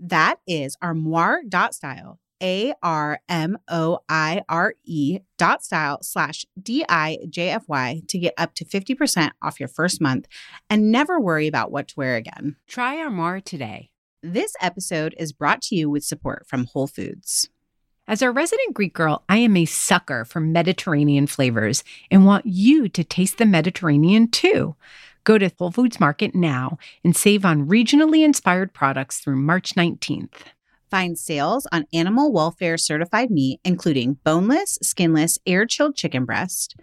[0.00, 7.18] That is armoire.style, A R M O I R E dot style slash D I
[7.28, 10.26] J F Y to get up to 50% off your first month
[10.70, 12.56] and never worry about what to wear again.
[12.66, 13.90] Try Armoire today.
[14.22, 17.50] This episode is brought to you with support from Whole Foods.
[18.08, 22.88] As a resident Greek girl, I am a sucker for Mediterranean flavors and want you
[22.88, 24.74] to taste the Mediterranean too.
[25.24, 30.32] Go to Whole Foods Market now and save on regionally inspired products through March 19th.
[30.90, 36.74] Find sales on animal welfare certified meat, including boneless, skinless, air chilled chicken breast,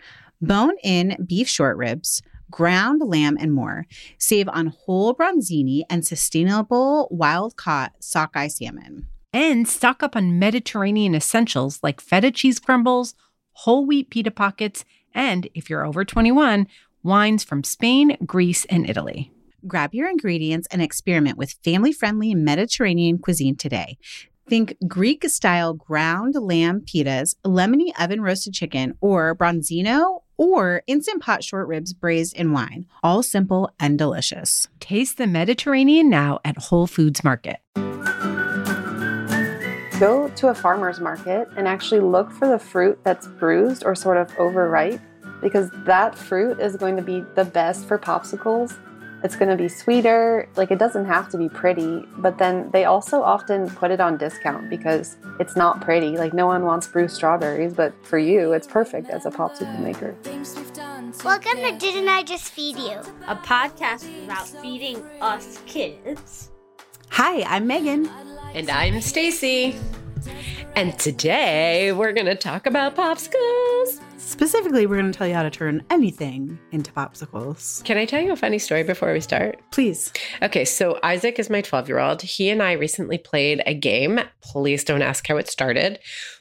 [0.42, 3.86] bone in beef short ribs, ground lamb, and more.
[4.18, 9.08] Save on whole bronzini and sustainable wild caught sockeye salmon.
[9.34, 13.14] And stock up on Mediterranean essentials like feta cheese crumbles,
[13.52, 16.68] whole wheat pita pockets, and if you're over 21,
[17.08, 19.32] wines from Spain, Greece, and Italy.
[19.66, 23.98] Grab your ingredients and experiment with family friendly Mediterranean cuisine today.
[24.48, 31.44] Think Greek style ground lamb pitas, lemony oven roasted chicken, or bronzino or instant pot
[31.44, 32.86] short ribs braised in wine.
[33.04, 34.68] All simple and delicious.
[34.80, 37.58] Taste the Mediterranean now at Whole Foods Market.
[40.00, 44.18] Go to a farmer's market and actually look for the fruit that's bruised or sort
[44.18, 45.02] of overripe
[45.42, 48.78] because that fruit is going to be the best for popsicles.
[49.24, 50.48] It's going to be sweeter.
[50.56, 54.18] Like it doesn't have to be pretty, but then they also often put it on
[54.18, 56.18] discount because it's not pretty.
[56.18, 60.16] Like no one wants bruised strawberries, but for you, it's perfect as a popsicle maker.
[61.24, 63.02] Welcome to Didn't I Just Feed You?
[63.28, 66.52] a podcast about feeding us kids.
[67.10, 68.10] Hi, I'm Meghan.
[68.54, 69.76] And I'm Stacie.
[70.76, 74.00] And today we're going to talk about popsicles.
[74.28, 77.82] Specifically, we're going to tell you how to turn anything into popsicles.
[77.86, 79.58] Can I tell you a funny story before we start?
[79.72, 80.12] Please.
[80.42, 82.22] Okay, so Isaac is my 12 year old.
[82.22, 84.20] He and I recently played a game.
[84.44, 86.00] Please don't ask how it started,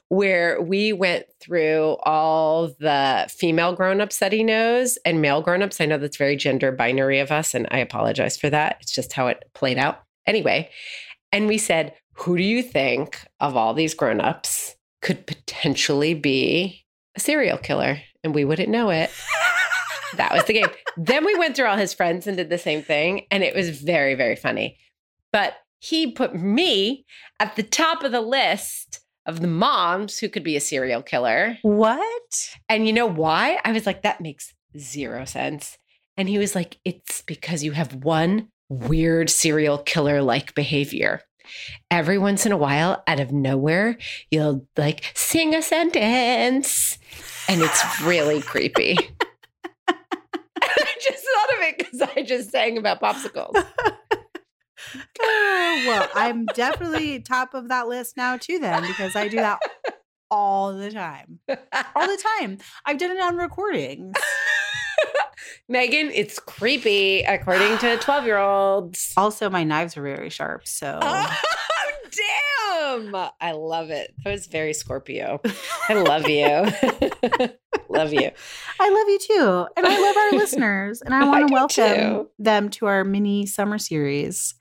[0.09, 5.81] where we went through all the female grown-ups that he knows and male grown-ups.
[5.81, 8.79] I know that's very gender binary of us, and I apologize for that.
[8.81, 10.03] It's just how it played out.
[10.27, 10.71] Anyway,
[11.31, 16.83] and we said, who do you think of all these grown-ups could potentially be
[17.17, 17.99] a serial killer?
[18.23, 19.11] And we wouldn't know it.
[20.17, 20.67] that was the game.
[20.97, 23.81] then we went through all his friends and did the same thing, and it was
[23.81, 24.79] very, very funny.
[25.33, 27.05] But he put me
[27.39, 31.59] at the top of the list of the moms who could be a serial killer.
[31.63, 32.49] What?
[32.69, 33.59] And you know why?
[33.65, 35.77] I was like, that makes zero sense.
[36.17, 41.21] And he was like, it's because you have one weird serial killer like behavior.
[41.91, 43.99] Every once in a while, out of nowhere,
[44.31, 46.99] you'll like sing a sentence,
[47.49, 48.97] and it's really creepy.
[49.89, 53.65] I just thought of it because I just sang about popsicles.
[55.21, 59.59] Oh, well, I'm definitely top of that list now too then because I do that
[60.31, 61.41] all the time.
[61.49, 62.59] All the time.
[62.85, 64.17] I've done it on recordings.
[65.71, 69.13] Meghan, it's creepy according to 12 year olds.
[69.17, 71.37] Also, my knives are very sharp, so Oh,
[72.11, 73.15] damn.
[73.41, 74.15] I love it.
[74.25, 75.41] That was very Scorpio.
[75.89, 76.47] I love you.
[77.89, 78.31] love you.
[78.81, 79.67] I love you too.
[79.77, 81.03] And I love our listeners.
[81.03, 82.31] And I I want to welcome too.
[82.39, 84.55] them to our mini summer series,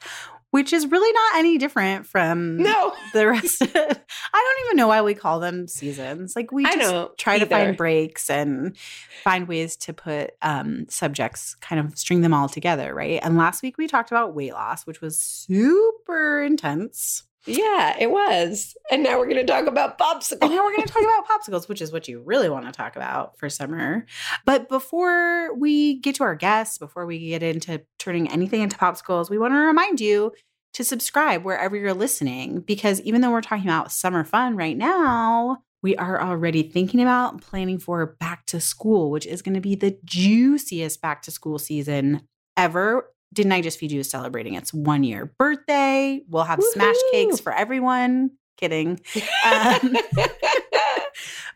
[0.55, 2.93] which is really not any different from No.
[3.13, 6.33] the rest of I don't even know why we call them seasons.
[6.33, 8.75] Like we just try to find breaks and
[9.23, 13.19] find ways to put um, subjects, kind of string them all together, right?
[13.21, 17.23] And last week we talked about weight loss, which was super intense.
[17.45, 18.75] Yeah, it was.
[18.89, 20.39] And now we're going to talk about popsicles.
[20.41, 22.71] And now we're going to talk about popsicles, which is what you really want to
[22.71, 24.05] talk about for summer.
[24.45, 29.29] But before we get to our guests, before we get into turning anything into popsicles,
[29.29, 30.33] we want to remind you
[30.73, 35.59] to subscribe wherever you're listening because even though we're talking about summer fun right now,
[35.81, 39.75] we are already thinking about planning for back to school, which is going to be
[39.75, 42.23] the juiciest back to school season
[42.57, 43.09] ever.
[43.35, 46.21] Didn't I just feed you celebrating its one year birthday?
[46.29, 46.71] We'll have Woo-hoo!
[46.71, 48.31] smash cakes for everyone.
[48.57, 49.01] Kidding.
[49.45, 49.97] Um,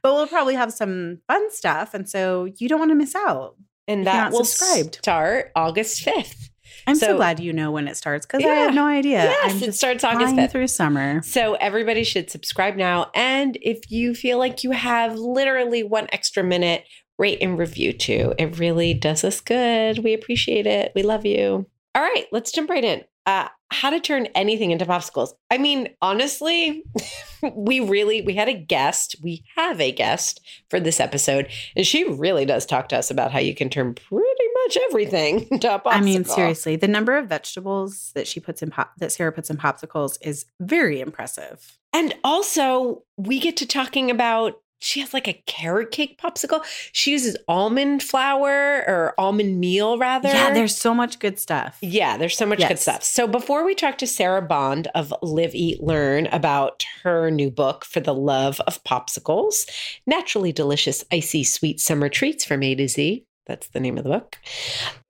[0.04, 1.94] but we'll probably have some fun stuff.
[1.94, 3.56] And so you don't want to miss out.
[3.88, 4.96] And that will subscribed.
[4.96, 6.50] start August 5th.
[6.86, 8.50] I'm so, so, glad you know when it starts because yeah.
[8.50, 9.24] I had no idea.
[9.24, 10.52] Yes, I'm it starts August 5th.
[10.52, 11.22] through summer.
[11.24, 13.10] So everybody should subscribe now.
[13.16, 16.84] And if you feel like you have literally one extra minute,
[17.20, 18.34] rate and review too.
[18.40, 20.00] It really does us good.
[20.00, 20.94] We appreciate it.
[20.96, 21.68] We love you.
[21.94, 23.04] All right, let's jump right in.
[23.26, 25.34] Uh, how to turn anything into popsicles.
[25.52, 26.84] I mean, honestly,
[27.54, 29.16] we really we had a guest.
[29.22, 33.32] We have a guest for this episode, and she really does talk to us about
[33.32, 34.26] how you can turn pretty
[34.66, 35.82] much everything into popsicle.
[35.86, 39.50] I mean, seriously, the number of vegetables that she puts in pop that Sarah puts
[39.50, 41.78] in popsicles is very impressive.
[41.94, 46.64] And also, we get to talking about she has like a carrot cake popsicle.
[46.94, 50.30] She uses almond flour or almond meal, rather.
[50.30, 51.78] Yeah, there's so much good stuff.
[51.82, 52.70] Yeah, there's so much yes.
[52.70, 53.04] good stuff.
[53.04, 57.86] So before we talk to Sarah Bond of Live, Eat, Learn about her new book
[57.86, 59.70] for the love of popsicles,
[60.08, 63.26] naturally delicious, icy, sweet summer treats from A to Z.
[63.48, 64.38] That's the name of the book.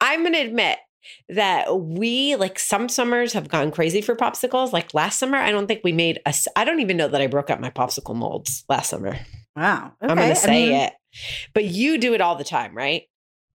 [0.01, 0.79] I'm going to admit,
[1.29, 4.71] that we like some summers have gone crazy for popsicles.
[4.71, 6.33] Like last summer, I don't think we made a.
[6.55, 9.17] I don't even know that I broke up my popsicle molds last summer.
[9.55, 9.93] Wow.
[10.01, 10.11] Okay.
[10.11, 10.93] I'm going to say I mean, it.
[11.53, 13.03] But you do it all the time, right?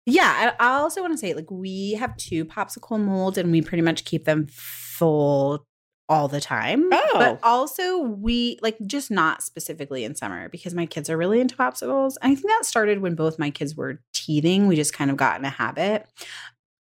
[0.05, 0.53] Yeah.
[0.59, 3.83] I, I also want to say, like, we have two popsicle molds and we pretty
[3.83, 5.65] much keep them full
[6.09, 6.89] all the time.
[6.91, 7.09] Oh.
[7.13, 11.55] But also, we like just not specifically in summer because my kids are really into
[11.55, 12.15] popsicles.
[12.21, 14.67] And I think that started when both my kids were teething.
[14.67, 16.05] We just kind of got in a habit.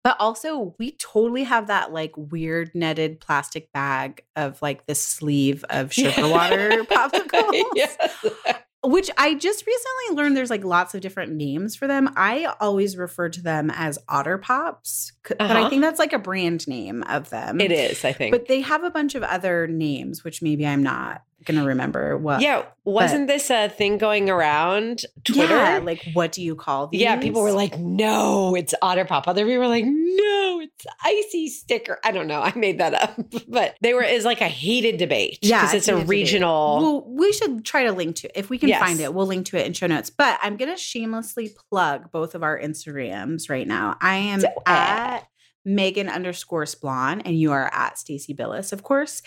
[0.03, 5.63] But also, we totally have that like weird netted plastic bag of like the sleeve
[5.69, 7.63] of sugar water popsicles.
[7.75, 7.97] yes.
[8.83, 12.09] Which I just recently learned there's like lots of different names for them.
[12.15, 15.35] I always refer to them as Otter Pops, uh-huh.
[15.37, 15.69] but I uh-huh.
[15.69, 17.61] think that's like a brand name of them.
[17.61, 18.31] It is, I think.
[18.31, 22.41] But they have a bunch of other names, which maybe I'm not gonna remember what.
[22.41, 25.55] Yeah, wasn't but, this a thing going around Twitter?
[25.55, 27.01] Yeah, like what do you call these?
[27.01, 31.47] Yeah, people were like, "No, it's Otter Pop." Other people were like, "No, it's icy
[31.49, 32.41] sticker." I don't know.
[32.41, 35.39] I made that up, but they were is like a heated debate.
[35.41, 36.77] Yeah, because it's a regional.
[36.81, 38.81] Well, we should try to link to it if we can yes.
[38.81, 39.13] find it.
[39.13, 40.09] We'll link to it in show notes.
[40.09, 43.97] But I'm gonna shamelessly plug both of our Instagrams right now.
[44.01, 45.27] I am so, at.
[45.67, 49.21] Meghan underscore Splawn, and you are at Stacie Billis, of course.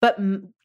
[0.00, 0.18] But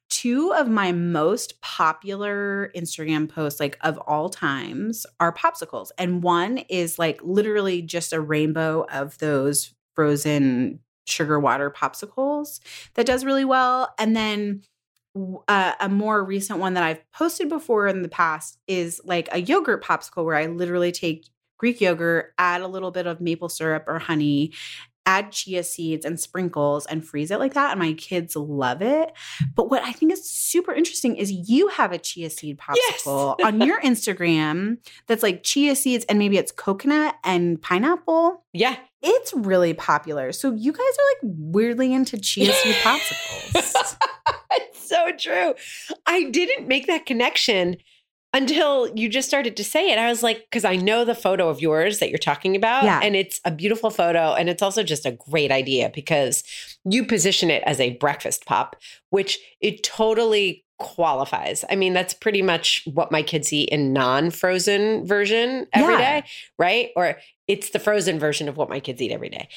[0.10, 5.90] two of my most popular Instagram posts, like of all times, are popsicles.
[5.98, 12.60] And one is like literally just a rainbow of those frozen sugar water popsicles
[12.96, 13.94] that does really well.
[13.98, 14.62] And then
[15.48, 19.42] uh, a more recent one that I've posted before in the past is like a
[19.42, 21.28] yogurt popsicle where I literally take
[21.58, 24.54] Greek yogurt, add a little bit of maple syrup or honey,
[25.10, 27.72] add chia seeds and sprinkles and freeze it like that.
[27.72, 29.12] And my kids love it.
[29.56, 33.48] But what I think is super interesting is you have a chia seed popsicle yes.
[33.48, 38.44] on your Instagram that's like chia seeds and maybe it's coconut and pineapple.
[38.54, 38.75] Yeah.
[39.01, 40.32] It's really popular.
[40.32, 43.96] So you guys are like weirdly into chia seed popsicles.
[44.51, 45.56] it's so true.
[46.06, 47.78] I didn't make that connection
[48.33, 49.98] until you just started to say it.
[49.98, 52.83] I was like, because I know the photo of yours that you're talking about.
[52.83, 53.00] Yeah.
[53.01, 54.33] And it's a beautiful photo.
[54.33, 56.43] And it's also just a great idea because
[56.86, 58.75] you position it as a breakfast pop,
[59.09, 61.65] which it totally qualifies.
[61.69, 66.21] I mean, that's pretty much what my kids eat in non-frozen version every yeah.
[66.21, 66.89] day, right?
[66.95, 67.17] Or
[67.48, 69.50] it's the frozen version of what my kids eat every day.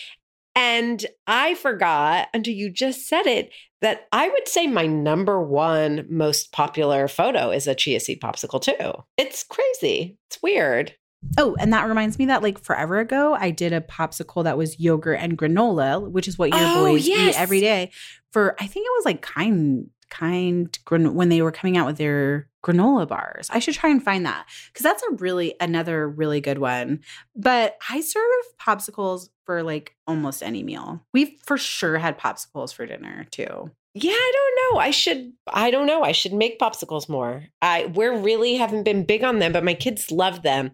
[0.54, 3.52] And I forgot until you just said it
[3.82, 8.62] that I would say my number one most popular photo is a chia seed popsicle,
[8.62, 9.04] too.
[9.18, 10.16] It's crazy.
[10.28, 10.94] It's weird.
[11.38, 14.80] Oh, and that reminds me that like forever ago, I did a popsicle that was
[14.80, 17.34] yogurt and granola, which is what your oh, boys yes.
[17.34, 17.92] eat every day.
[18.32, 22.48] For I think it was like kind kind when they were coming out with their
[22.62, 23.48] granola bars.
[23.50, 27.00] I should try and find that because that's a really another really good one.
[27.34, 28.22] But I serve
[28.60, 31.04] popsicles for like almost any meal.
[31.12, 33.70] We've for sure had popsicles for dinner too.
[33.94, 34.80] Yeah, I don't know.
[34.80, 36.02] I should I don't know.
[36.02, 37.44] I should make popsicles more.
[37.61, 40.72] I we're really haven't been big on them, but my kids love them.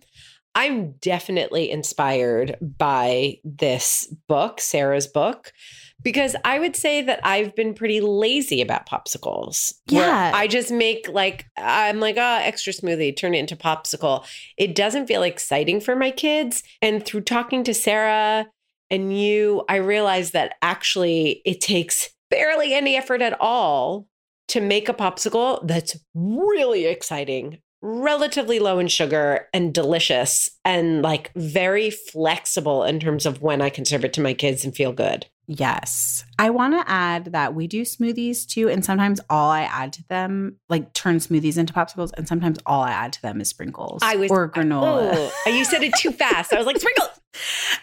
[0.54, 5.52] I'm definitely inspired by this book, Sarah's book,
[6.02, 9.75] because I would say that I've been pretty lazy about popsicles.
[9.88, 10.32] Yeah.
[10.34, 14.26] I just make like, I'm like, oh, extra smoothie, turn it into popsicle.
[14.56, 16.62] It doesn't feel exciting for my kids.
[16.82, 18.46] And through talking to Sarah
[18.90, 24.07] and you, I realized that actually it takes barely any effort at all
[24.49, 31.30] to make a popsicle that's really exciting, relatively low in sugar and delicious and like
[31.35, 34.92] very flexible in terms of when I can serve it to my kids and feel
[34.92, 35.26] good.
[35.50, 36.25] Yes.
[36.38, 38.68] I want to add that we do smoothies too.
[38.68, 42.11] And sometimes all I add to them, like turn smoothies into popsicles.
[42.18, 45.30] And sometimes all I add to them is sprinkles I was or granola.
[45.47, 46.52] Oh, you said it too fast.
[46.52, 47.17] I was like, sprinkles.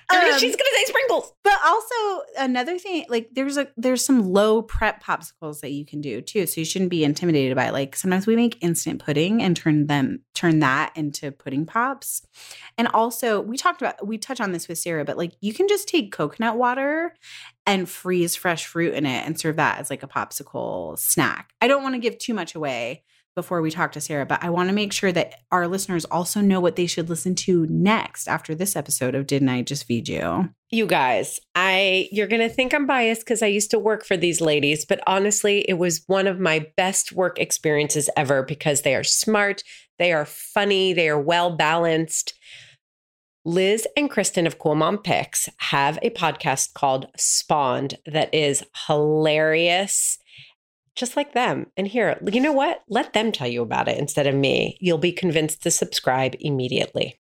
[0.08, 1.34] Um, She's gonna say sprinkles.
[1.44, 1.96] But also
[2.38, 6.46] another thing, like there's a there's some low prep popsicles that you can do too.
[6.46, 7.74] So you shouldn't be intimidated by it.
[7.74, 12.22] Like sometimes we make instant pudding and turn them turn that into pudding pops.
[12.78, 15.68] And also we talked about we touch on this with Sarah, but like you can
[15.68, 17.16] just take coconut water
[17.66, 21.52] and freeze fresh fruit in it and serve that as like a popsicle snack.
[21.62, 23.04] I don't want to give too much away
[23.36, 26.42] before we talk to Sarah, but I want to make sure that our listeners also
[26.42, 30.08] know what they should listen to next after this episode of Didn't I Just Feed
[30.08, 30.50] You?
[30.72, 34.42] You guys, I you're gonna think I'm biased because I used to work for these
[34.42, 39.04] ladies, but honestly, it was one of my best work experiences ever because they are
[39.04, 39.64] smart,
[40.00, 42.34] they are funny, they are well balanced.
[43.48, 50.18] Liz and Kristen of Cool Mom Picks have a podcast called Spawned that is hilarious,
[50.96, 51.68] just like them.
[51.78, 52.84] And here, you know what?
[52.88, 54.78] Let them tell you about it instead of me.
[54.80, 57.20] You'll be convinced to subscribe immediately.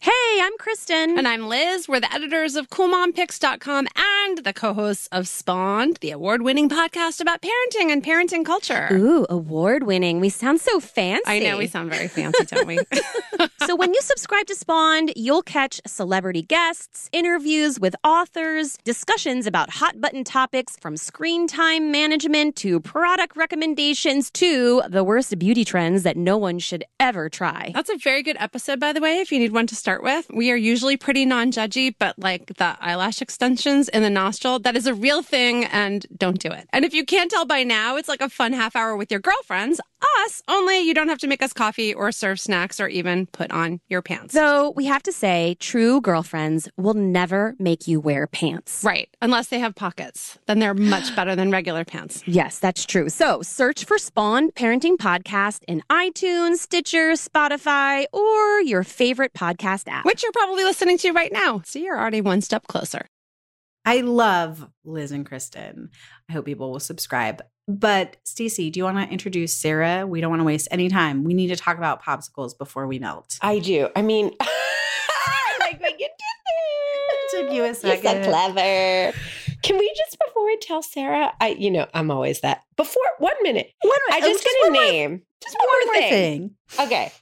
[0.00, 1.18] Hey, I'm Kristen.
[1.18, 1.88] And I'm Liz.
[1.88, 7.90] We're the editors of CoolMomPicks.com and the co-hosts of Spawned, the award-winning podcast about parenting
[7.90, 8.88] and parenting culture.
[8.92, 10.20] Ooh, award winning.
[10.20, 11.24] We sound so fancy.
[11.26, 12.78] I know we sound very fancy, don't we?
[13.66, 19.70] so when you subscribe to Spawned, you'll catch celebrity guests, interviews with authors, discussions about
[19.70, 26.02] hot button topics from screen time management to product recommendations to the worst beauty trends
[26.02, 27.72] that no one should ever try.
[27.74, 30.19] That's a very good episode, by the way, if you need one to start with.
[30.32, 34.76] We are usually pretty non judgy, but like the eyelash extensions in the nostril, that
[34.76, 36.68] is a real thing and don't do it.
[36.72, 39.20] And if you can't tell by now, it's like a fun half hour with your
[39.20, 39.80] girlfriends,
[40.24, 43.50] us, only you don't have to make us coffee or serve snacks or even put
[43.50, 44.34] on your pants.
[44.34, 48.82] Though we have to say, true girlfriends will never make you wear pants.
[48.84, 49.08] right.
[49.22, 52.22] Unless they have pockets, then they're much better than regular pants.
[52.26, 53.08] Yes, that's true.
[53.08, 60.04] So search for Spawn Parenting Podcast in iTunes, Stitcher, Spotify, or your favorite podcast app.
[60.04, 61.62] Which you're probably listening to right now.
[61.64, 63.06] So you're already one step closer.
[63.84, 65.88] I love Liz and Kristen.
[66.28, 67.42] I hope people will subscribe.
[67.78, 70.06] But Stacie, do you want to introduce Sarah?
[70.06, 71.22] We don't want to waste any time.
[71.24, 73.38] We need to talk about popsicles before we melt.
[73.42, 73.88] I do.
[73.94, 74.24] I mean,
[75.60, 76.10] like we get
[77.30, 79.16] to Took you a You're so clever.
[79.62, 81.32] Can we just before I tell Sarah?
[81.40, 82.62] I, you know, I'm always that.
[82.76, 85.22] Before one minute, One I just oh, get one a more- name.
[85.42, 86.50] Just one one, more more thing.
[86.70, 86.86] thing.
[86.86, 87.12] Okay,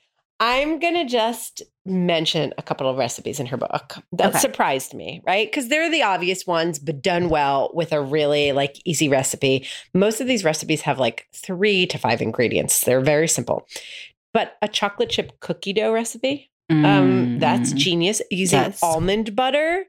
[0.40, 4.38] I'm gonna just mention a couple of recipes in her book that Okay.
[4.38, 5.50] surprised me, right?
[5.50, 9.66] Because they're the obvious ones, but done well with a really like easy recipe.
[9.94, 12.82] Most of these recipes have like three to five ingredients.
[12.82, 13.66] They're very simple.
[14.32, 17.76] But a chocolate chip cookie dough recipe, um, that's Mm.
[17.76, 18.22] genius.
[18.30, 19.86] Using almond butter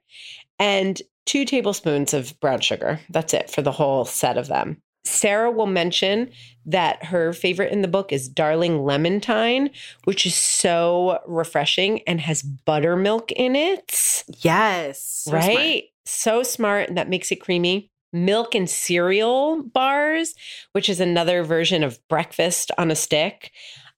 [0.57, 2.99] and two tablespoons of brown sugar.
[3.09, 4.81] That's it for the whole set of them.
[5.03, 6.29] Sarah will mention
[6.65, 9.71] that her favorite in the book is Darling Lemontine,
[10.03, 14.23] which is so refreshing and has buttermilk in it.
[14.39, 15.01] Yes.
[15.03, 15.45] So smart.
[15.45, 15.83] right?
[16.05, 16.89] So smart.
[16.89, 17.91] And that makes it creamy.
[18.11, 20.33] Milk and cereal bars,
[20.71, 23.51] which is another version of breakfast on a stick.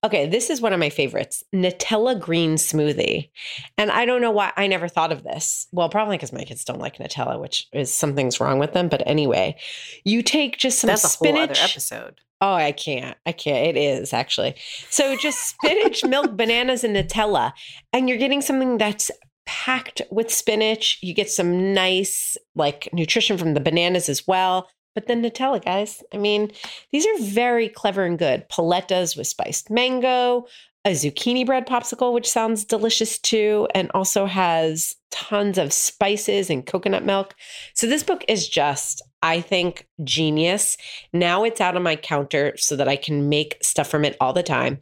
[0.04, 3.30] Okay, this is one of my favorites Nutella green smoothie.
[3.78, 5.68] And I don't know why I never thought of this.
[5.72, 8.90] Well, probably because my kids don't like Nutella, which is something's wrong with them.
[8.90, 9.58] But anyway,
[10.04, 11.52] you take just some That's a whole spinach.
[11.52, 12.22] other episode.
[12.42, 13.16] Oh, I can't.
[13.28, 13.68] I can't.
[13.68, 14.56] It is actually.
[14.90, 17.54] So just spinach, milk, bananas, and Nutella.
[17.94, 19.12] And you're getting something that's
[19.46, 20.98] packed with spinach.
[21.04, 24.68] You get some nice like nutrition from the bananas as well.
[24.94, 26.04] But then Nutella, guys.
[26.14, 26.52] I mean,
[26.92, 28.50] these are very clever and good.
[28.50, 30.48] Paletas with spiced mango,
[30.84, 36.66] a zucchini bread popsicle, which sounds delicious too, and also has tons of spices and
[36.66, 37.36] coconut milk.
[37.76, 40.78] So this book is just, I think, genius.
[41.14, 44.34] Now it's out on my counter so that I can make stuff from it all
[44.34, 44.80] the time.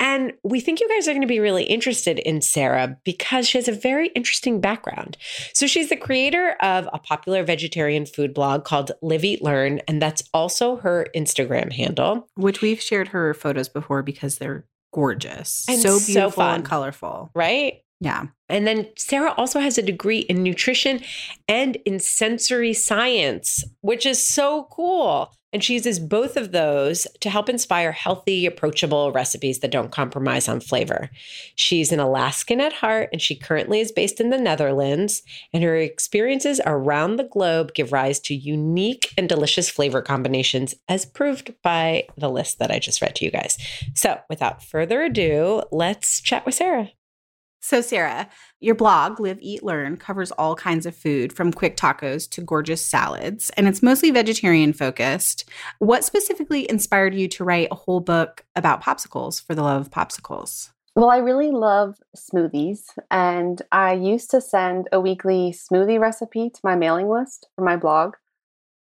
[0.00, 3.56] And we think you guys are going to be really interested in Sarah because she
[3.56, 5.16] has a very interesting background.
[5.54, 10.02] So she's the creator of a popular vegetarian food blog called Live Eat Learn, and
[10.02, 12.28] that's also her Instagram handle.
[12.34, 15.66] Which we've shared her photos before because they're gorgeous.
[15.68, 16.54] And so so beautiful fun.
[16.56, 17.30] and colorful.
[17.34, 17.82] right?
[18.00, 18.26] Yeah.
[18.48, 21.00] And then Sarah also has a degree in nutrition
[21.48, 25.32] and in sensory science, which is so cool.
[25.52, 30.46] And she uses both of those to help inspire healthy, approachable recipes that don't compromise
[30.46, 31.08] on flavor.
[31.54, 35.22] She's an Alaskan at heart, and she currently is based in the Netherlands.
[35.54, 41.06] And her experiences around the globe give rise to unique and delicious flavor combinations, as
[41.06, 43.56] proved by the list that I just read to you guys.
[43.94, 46.90] So, without further ado, let's chat with Sarah.
[47.60, 48.28] So, Sarah,
[48.60, 52.86] your blog, Live, Eat, Learn, covers all kinds of food from quick tacos to gorgeous
[52.86, 55.48] salads, and it's mostly vegetarian focused.
[55.80, 59.90] What specifically inspired you to write a whole book about popsicles for the love of
[59.90, 60.70] popsicles?
[60.94, 66.60] Well, I really love smoothies, and I used to send a weekly smoothie recipe to
[66.62, 68.14] my mailing list for my blog.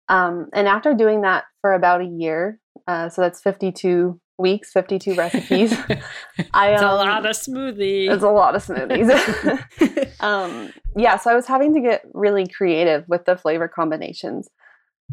[0.07, 5.15] Um, and after doing that for about a year, uh, so that's 52 weeks, 52
[5.15, 5.73] recipes.
[6.53, 8.11] I, it's um, a lot of smoothies.
[8.11, 10.13] It's a lot of smoothies.
[10.19, 14.49] um, yeah, so I was having to get really creative with the flavor combinations.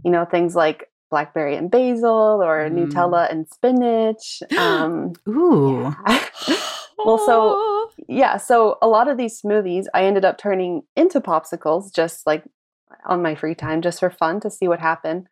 [0.05, 2.91] You know, things like blackberry and basil or mm.
[2.91, 4.43] Nutella and spinach.
[4.59, 5.95] Um, Ooh.
[6.07, 6.25] Yeah.
[7.05, 11.95] well, so yeah, so a lot of these smoothies I ended up turning into popsicles
[11.95, 12.45] just like
[13.07, 15.29] on my free time, just for fun to see what happened.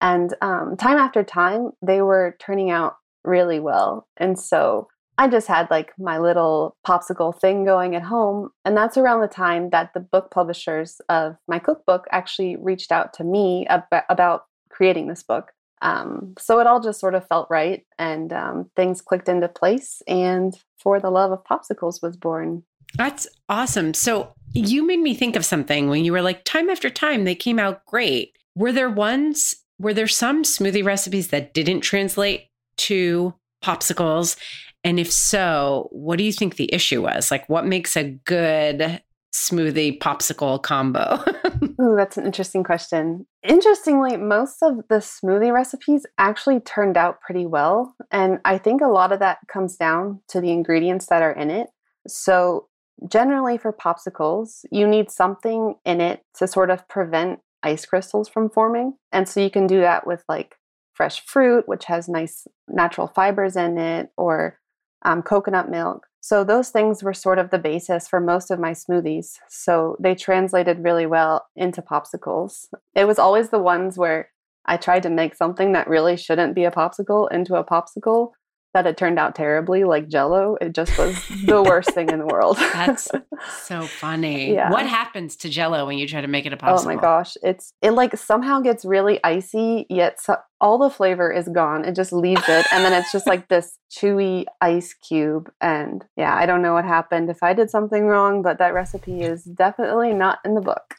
[0.00, 2.96] And um, time after time, they were turning out
[3.28, 4.08] really well.
[4.16, 8.50] And so I just had like my little popsicle thing going at home.
[8.64, 13.12] And that's around the time that the book publishers of my cookbook actually reached out
[13.14, 15.50] to me ab- about creating this book.
[15.82, 20.02] Um, so it all just sort of felt right and um, things clicked into place.
[20.06, 22.62] And For the Love of Popsicles was born.
[22.94, 23.94] That's awesome.
[23.94, 27.34] So you made me think of something when you were like, time after time, they
[27.34, 28.36] came out great.
[28.54, 32.47] Were there ones, were there some smoothie recipes that didn't translate
[32.78, 34.36] to popsicles?
[34.84, 37.30] And if so, what do you think the issue was?
[37.30, 41.22] Like, what makes a good smoothie popsicle combo?
[41.80, 43.26] Ooh, that's an interesting question.
[43.42, 47.94] Interestingly, most of the smoothie recipes actually turned out pretty well.
[48.10, 51.50] And I think a lot of that comes down to the ingredients that are in
[51.50, 51.68] it.
[52.06, 52.68] So,
[53.08, 58.50] generally, for popsicles, you need something in it to sort of prevent ice crystals from
[58.50, 58.94] forming.
[59.12, 60.56] And so you can do that with like
[60.98, 64.58] fresh fruit, which has nice natural fibers in it, or
[65.06, 66.06] um, coconut milk.
[66.20, 69.36] So those things were sort of the basis for most of my smoothies.
[69.48, 72.66] So they translated really well into popsicles.
[72.94, 74.28] It was always the ones where
[74.66, 78.32] I tried to make something that really shouldn't be a popsicle into a popsicle
[78.74, 80.56] that it turned out terribly, like Jello.
[80.60, 82.56] It just was the worst thing in the world.
[82.58, 83.08] That's
[83.62, 84.52] so funny.
[84.54, 84.70] Yeah.
[84.70, 86.82] What happens to Jello when you try to make it a popsicle?
[86.82, 91.32] Oh my gosh, it's it like somehow gets really icy, yet so, all the flavor
[91.32, 91.84] is gone.
[91.84, 95.50] It just leaves it, and then it's just like this chewy ice cube.
[95.60, 99.22] And yeah, I don't know what happened if I did something wrong, but that recipe
[99.22, 100.94] is definitely not in the book.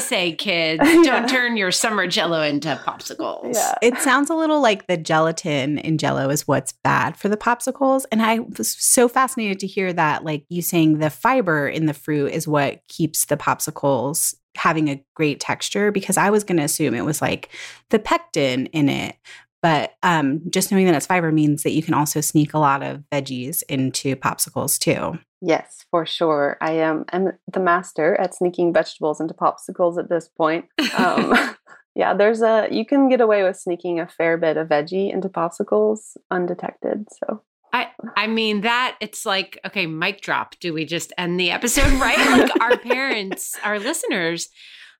[0.00, 1.26] PSA kids, don't yeah.
[1.26, 3.54] turn your summer jello into popsicles.
[3.54, 3.74] Yeah.
[3.82, 8.04] It sounds a little like the gelatin in jello is what's bad for the popsicles.
[8.10, 11.94] And I was so fascinated to hear that, like you saying the fiber in the
[11.94, 16.64] fruit is what keeps the popsicles having a great texture because I was going to
[16.64, 17.48] assume it was like
[17.90, 19.16] the pectin in it.
[19.62, 22.82] But um, just knowing that it's fiber means that you can also sneak a lot
[22.82, 25.18] of veggies into popsicles too.
[25.40, 26.56] Yes, for sure.
[26.60, 30.66] I am am the master at sneaking vegetables into popsicles at this point.
[30.96, 31.56] Um,
[31.94, 35.28] yeah, there's a you can get away with sneaking a fair bit of veggie into
[35.28, 37.06] popsicles undetected.
[37.24, 40.54] So I I mean that it's like okay, mic drop.
[40.60, 42.18] Do we just end the episode right?
[42.18, 44.48] like our parents, our listeners.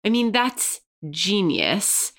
[0.05, 2.13] I mean that's genius.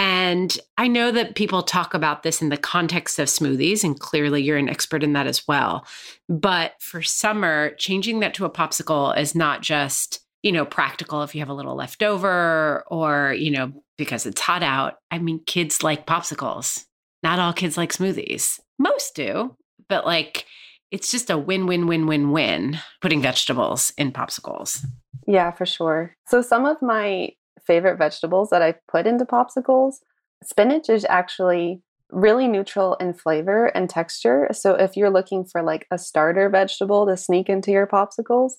[0.00, 4.42] And I know that people talk about this in the context of smoothies, and clearly
[4.42, 5.84] you're an expert in that as well.
[6.26, 11.34] But for summer, changing that to a popsicle is not just, you know, practical if
[11.34, 14.94] you have a little left over or, you know, because it's hot out.
[15.10, 16.86] I mean, kids like popsicles.
[17.22, 18.58] Not all kids like smoothies.
[18.78, 19.54] Most do,
[19.90, 20.46] but like
[20.90, 24.82] it's just a win win win win win putting vegetables in popsicles.
[25.26, 26.14] Yeah, for sure.
[26.26, 27.32] So some of my
[27.70, 29.98] favorite vegetables that I've put into popsicles.
[30.42, 34.48] Spinach is actually really neutral in flavor and texture.
[34.50, 38.54] So if you're looking for like a starter vegetable to sneak into your popsicles,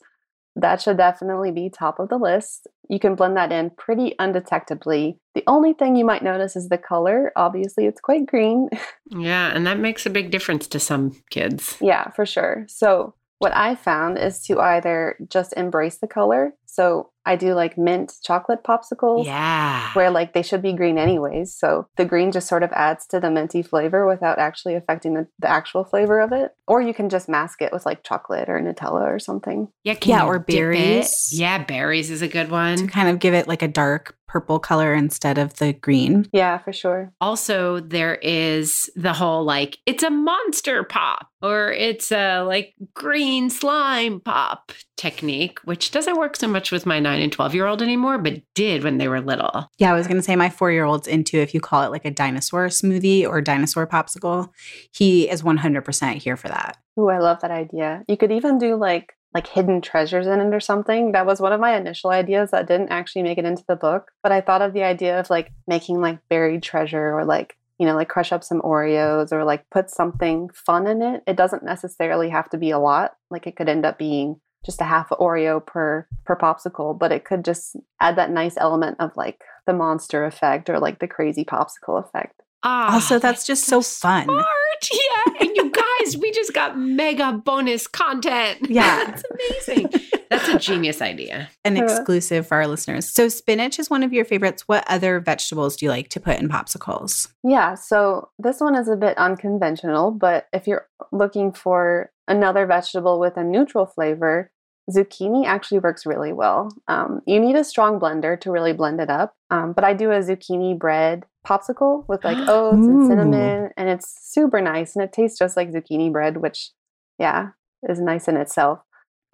[0.56, 2.68] that should definitely be top of the list.
[2.88, 5.18] You can blend that in pretty undetectably.
[5.36, 7.34] The only thing you might notice is the color.
[7.36, 8.70] Obviously, it's quite green.
[9.10, 11.76] Yeah, and that makes a big difference to some kids.
[11.82, 12.66] Yeah, for sure.
[12.70, 16.54] So what I found is to either just embrace the color.
[16.72, 19.26] So I do like mint chocolate popsicles.
[19.26, 19.92] Yeah.
[19.94, 21.54] Where like they should be green anyways.
[21.54, 25.28] So the green just sort of adds to the minty flavor without actually affecting the,
[25.38, 26.56] the actual flavor of it.
[26.68, 29.68] Or you can just mask it with like chocolate or Nutella or something.
[29.84, 31.30] Yeah, yeah, or berries.
[31.34, 32.78] Yeah, berries is a good one.
[32.78, 36.26] To kind of give it like a dark purple color instead of the green.
[36.32, 37.12] Yeah, for sure.
[37.20, 43.50] Also, there is the whole like, it's a monster pop or it's a like green
[43.50, 47.82] slime pop technique, which doesn't work so much with my nine and 12 year old
[47.82, 49.68] anymore, but did when they were little.
[49.80, 51.92] Yeah, I was going to say my four year old's into if you call it
[51.92, 54.50] like a dinosaur smoothie or dinosaur popsicle.
[54.94, 56.78] He is 100% here for that.
[57.00, 58.04] Ooh, I love that idea.
[58.08, 61.14] You could even do like like hidden treasures in it or something.
[61.14, 64.12] That was one of my initial ideas that didn't actually make it into the book.
[64.22, 67.88] But I thought of the idea of like making like buried treasure or like, you
[67.88, 71.24] know, like crush up some Oreos or like put something fun in it.
[71.26, 73.14] It doesn't necessarily have to be a lot.
[73.30, 77.26] Like it could end up being just a half Oreo per per popsicle, but it
[77.26, 81.44] could just add that nice element of like the monster effect or like the crazy
[81.44, 82.42] popsicle effect.
[82.64, 84.26] Ah, also, that's just so, fun.
[84.26, 84.46] Smart.
[84.92, 85.34] Yeah.
[85.42, 85.61] And you
[86.04, 88.60] guys, we just got mega bonus content.
[88.72, 89.04] Yeah.
[89.06, 89.24] That's
[89.68, 89.90] amazing.
[90.30, 91.50] That's a genius idea.
[91.66, 93.08] An exclusive for our listeners.
[93.08, 94.66] So, spinach is one of your favorites.
[94.66, 97.28] What other vegetables do you like to put in popsicles?
[97.44, 103.20] Yeah, so this one is a bit unconventional, but if you're looking for another vegetable
[103.20, 104.52] with a neutral flavor,
[104.90, 106.70] zucchini actually works really well.
[106.88, 110.12] Um, you need a strong blender to really blend it up, um, but I do
[110.12, 112.90] a zucchini bread popsicle with like oats Ooh.
[112.90, 116.72] and cinnamon, and it's super nice and it tastes just like zucchini bread, which,
[117.18, 117.50] yeah,
[117.88, 118.80] is nice in itself.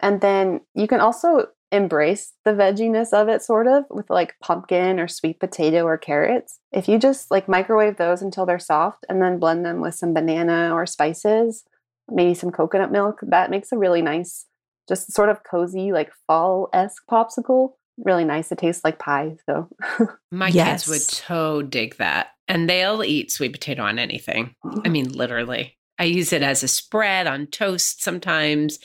[0.00, 4.98] And then you can also embrace the vegginess of it sort of with like pumpkin
[4.98, 6.60] or sweet potato or carrots.
[6.72, 10.14] If you just like microwave those until they're soft and then blend them with some
[10.14, 11.64] banana or spices,
[12.10, 14.46] maybe some coconut milk, that makes a really nice,
[14.88, 17.72] just sort of cozy, like fall esque popsicle.
[18.04, 18.52] Really nice.
[18.52, 19.36] It tastes like pie.
[19.46, 19.68] So,
[20.30, 20.84] My Yes.
[20.84, 22.28] kids would so dig that.
[22.46, 24.54] And they'll eat sweet potato on anything.
[24.64, 24.90] I mm.
[24.90, 25.76] mean, literally.
[25.98, 28.78] I use it as a spread on toast sometimes.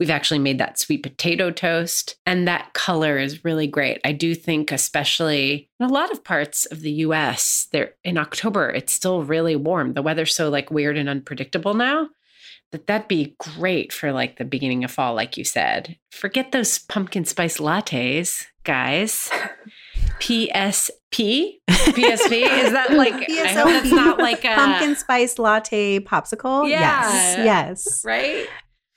[0.00, 4.00] We've actually made that sweet potato toast, and that color is really great.
[4.04, 8.68] I do think, especially in a lot of parts of the US, there in October,
[8.68, 9.92] it's still really warm.
[9.94, 12.08] The weather's so like weird and unpredictable now
[12.72, 15.96] that that'd be great for like the beginning of fall, like you said.
[16.10, 19.30] Forget those pumpkin spice lattes, guys.
[20.20, 21.58] PSP?
[21.68, 22.32] PSP?
[22.64, 26.68] Is that like, I hope it's not like a, pumpkin spice latte popsicle.
[26.68, 27.36] Yes.
[27.38, 27.44] Yeah.
[27.44, 28.02] Yes.
[28.04, 28.46] right?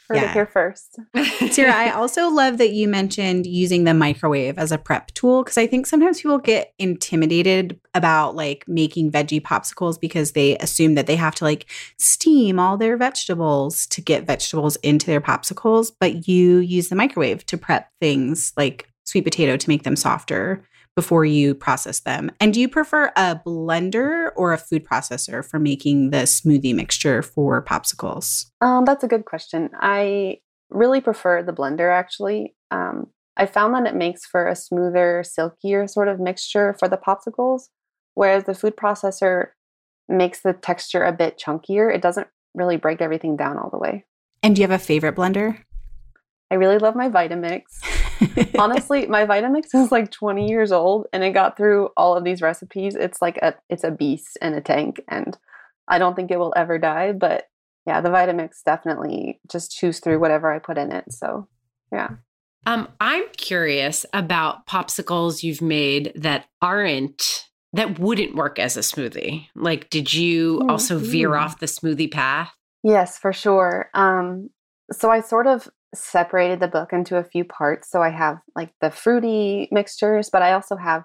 [0.09, 0.31] Heard Yeah.
[0.31, 0.99] it here first.
[1.53, 5.57] Sarah, I also love that you mentioned using the microwave as a prep tool because
[5.57, 11.07] I think sometimes people get intimidated about like making veggie popsicles because they assume that
[11.07, 11.65] they have to like
[11.97, 17.45] steam all their vegetables to get vegetables into their popsicles, but you use the microwave
[17.45, 20.63] to prep things like sweet potato to make them softer
[20.99, 22.29] before you process them.
[22.41, 27.21] And do you prefer a blender or a food processor for making the smoothie mixture
[27.21, 28.47] for popsicles?
[28.59, 29.69] Um, that's a good question.
[29.79, 32.53] I really prefer the blender actually.
[32.69, 33.07] Um,
[33.37, 37.69] I found that it makes for a smoother, silkier sort of mixture for the popsicles,
[38.15, 39.51] whereas the food processor
[40.09, 41.95] makes the texture a bit chunkier.
[41.95, 44.03] It doesn't really break everything down all the way.
[44.43, 45.63] And do you have a favorite blender?
[46.51, 47.61] I really love my Vitamix.
[48.59, 52.41] Honestly, my Vitamix is like 20 years old and it got through all of these
[52.41, 52.95] recipes.
[52.95, 55.37] It's like a it's a beast and a tank and
[55.87, 57.45] I don't think it will ever die, but
[57.85, 61.11] yeah, the Vitamix definitely just chews through whatever I put in it.
[61.11, 61.47] So,
[61.91, 62.09] yeah.
[62.65, 69.47] Um, I'm curious about popsicles you've made that aren't that wouldn't work as a smoothie.
[69.55, 71.39] Like, did you Mm, also veer mm.
[71.39, 72.51] off the smoothie path?
[72.83, 73.89] Yes, for sure.
[73.93, 74.49] Um,
[74.91, 77.89] so I sort of separated the book into a few parts.
[77.89, 81.03] So I have like the fruity mixtures, but I also have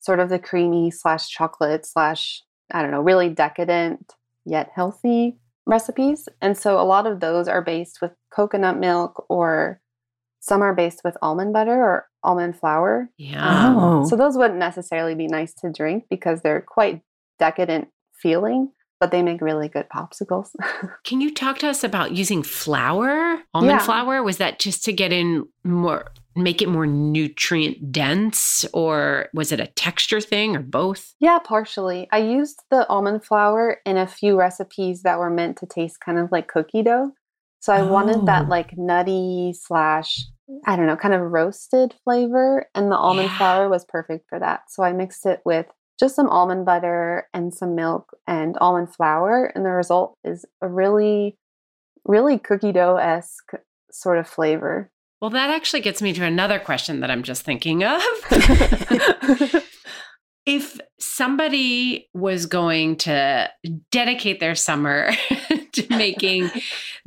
[0.00, 4.12] sort of the creamy slash chocolate slash, I don't know, really decadent
[4.44, 6.28] yet healthy recipes.
[6.40, 9.80] And so a lot of those are based with coconut milk or
[10.40, 13.02] some are based with almond butter or almond flour.
[13.02, 13.74] Um, yeah.
[13.76, 14.06] Oh.
[14.08, 17.02] So those wouldn't necessarily be nice to drink because they're quite
[17.38, 20.50] decadent feeling, but they make really good popsicles.
[21.04, 23.40] Can you talk to us about using flour?
[23.54, 23.84] Almond Yeah.
[23.84, 24.22] flour?
[24.22, 26.06] Was that just to get in more,
[26.36, 31.14] make it more nutrient dense, or was it a texture thing, or both?
[31.20, 32.08] Yeah, partially.
[32.12, 36.18] I used the almond flour in a few recipes that were meant to taste kind
[36.18, 37.12] of like cookie dough.
[37.60, 38.24] So I wanted Oh.
[38.26, 40.24] that like nutty slash,
[40.64, 42.66] I don't know, kind of roasted flavor.
[42.74, 43.38] And the almond Yeah.
[43.38, 44.70] flour was perfect for that.
[44.70, 45.66] So I mixed it with
[45.98, 49.52] just some almond butter and some milk and almond flour.
[49.54, 51.36] And the result is a really,
[52.04, 53.52] really cookie dough esque
[53.90, 54.90] sort of flavor.
[55.20, 58.00] Well, that actually gets me to another question that I'm just thinking of.
[60.46, 63.50] if somebody was going to
[63.90, 65.10] dedicate their summer
[65.72, 66.50] to making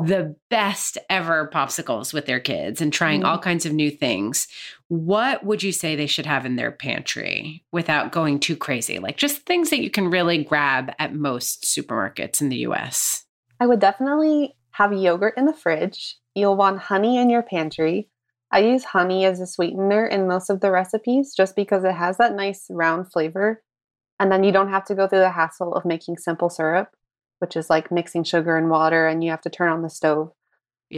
[0.05, 3.43] the best ever popsicles with their kids and trying all mm-hmm.
[3.43, 4.47] kinds of new things,
[4.87, 8.99] what would you say they should have in their pantry without going too crazy?
[8.99, 13.25] Like just things that you can really grab at most supermarkets in the US.
[13.59, 16.17] I would definitely have yogurt in the fridge.
[16.35, 18.09] You'll want honey in your pantry.
[18.51, 22.17] I use honey as a sweetener in most of the recipes just because it has
[22.17, 23.63] that nice round flavor.
[24.19, 26.89] And then you don't have to go through the hassle of making simple syrup,
[27.41, 30.31] which is like mixing sugar and water and you have to turn on the stove.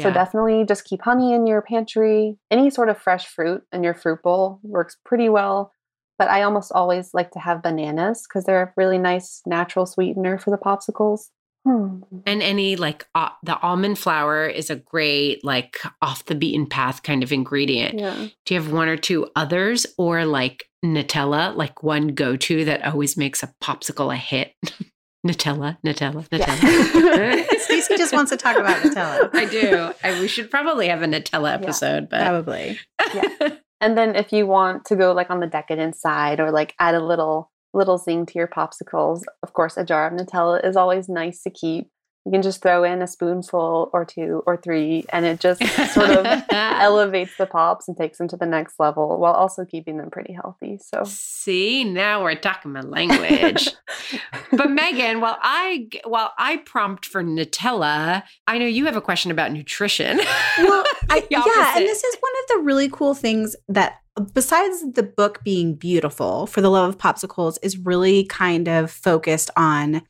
[0.02, 2.38] So definitely just keep honey in your pantry.
[2.50, 5.72] Any sort of fresh fruit in your fruit bowl works pretty well.
[6.18, 10.38] But I almost always like to have bananas because they're a really nice natural sweetener
[10.38, 11.30] for the popsicles.
[11.66, 12.02] Hmm.
[12.26, 17.04] And any like uh, the almond flour is a great like off the beaten path
[17.04, 18.00] kind of ingredient.
[18.00, 18.28] Yeah.
[18.46, 22.86] Do you have one or two others or like Nutella, like one go to that
[22.86, 24.54] always makes a popsicle a hit?
[25.26, 27.46] Nutella, Nutella, Nutella.
[27.60, 29.30] Stacie just wants to talk about Nutella.
[29.34, 29.94] I do.
[30.04, 32.80] I, we should probably have a Nutella episode, but Probably.
[33.14, 33.58] Yeah.
[33.80, 36.96] And then if you want to go like on the decadent side or like add
[36.96, 41.10] a little little zing to your popsicles, of course a jar of Nutella is always
[41.10, 41.90] nice to keep.
[42.26, 45.62] You can just throw in a spoonful or two or three and it just
[45.94, 49.98] sort of elevates the pops and takes them to the next level while also keeping
[49.98, 50.80] them pretty healthy.
[50.82, 53.70] So See, now we're talking my language.
[54.52, 59.30] but Meghan, while I while I prompt for Nutella, I know you have a question
[59.30, 60.22] about nutrition.
[60.60, 64.00] Well, I, yeah, and this is one of the really cool things that
[64.34, 69.50] besides the book being beautiful for the love of popsicles is really kind of focused
[69.58, 70.04] on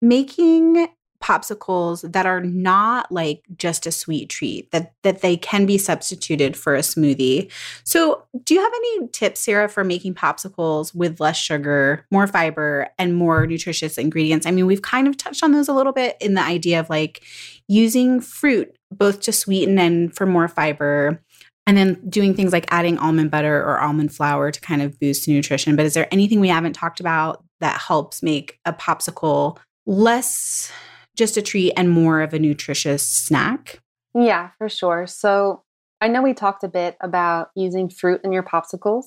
[0.00, 0.88] making
[1.22, 6.56] popsicles that are not like just a sweet treat that that they can be substituted
[6.56, 7.50] for a smoothie.
[7.84, 12.88] So, do you have any tips Sarah for making popsicles with less sugar, more fiber
[12.98, 14.46] and more nutritious ingredients?
[14.46, 16.88] I mean, we've kind of touched on those a little bit in the idea of
[16.88, 17.22] like
[17.68, 21.22] using fruit both to sweeten and for more fiber
[21.66, 25.28] and then doing things like adding almond butter or almond flour to kind of boost
[25.28, 25.76] nutrition.
[25.76, 30.72] But is there anything we haven't talked about that helps make a popsicle less
[31.16, 33.80] just a treat and more of a nutritious snack?
[34.14, 35.06] Yeah, for sure.
[35.06, 35.62] So
[36.00, 39.06] I know we talked a bit about using fruit in your popsicles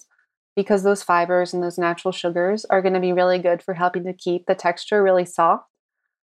[0.56, 4.04] because those fibers and those natural sugars are going to be really good for helping
[4.06, 5.66] to keep the texture really soft.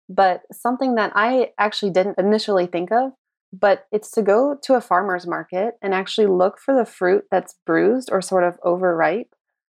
[0.09, 3.11] But something that I actually didn't initially think of,
[3.51, 7.55] but it's to go to a farmer's market and actually look for the fruit that's
[7.65, 9.33] bruised or sort of overripe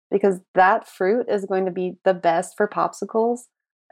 [0.10, 3.42] because that fruit is going to be the best for popsicles